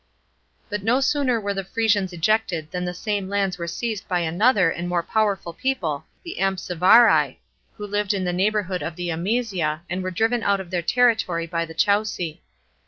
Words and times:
But 0.67 0.81
no 0.81 0.99
sooner 0.99 1.39
were 1.39 1.53
the 1.53 1.63
Frisians 1.63 2.11
ejected 2.11 2.71
than 2.71 2.85
the 2.85 2.91
same 2.95 3.29
lands 3.29 3.59
were 3.59 3.67
seized 3.67 4.07
by 4.07 4.21
another 4.21 4.71
and 4.71 4.89
more 4.89 5.03
powerful 5.03 5.53
people 5.53 6.05
the 6.23 6.37
Ampsivarii, 6.39 7.37
who 7.77 7.85
lived 7.85 8.15
in 8.15 8.23
the 8.23 8.33
neighbourhood 8.33 8.81
of 8.81 8.95
the 8.95 9.09
Amisia, 9.11 9.81
and 9.91 10.01
were 10.01 10.09
driven 10.09 10.41
out 10.41 10.59
of 10.59 10.71
their 10.71 10.81
territory 10.81 11.45
by 11.45 11.65
the 11.65 11.75
Chauci. 11.75 12.41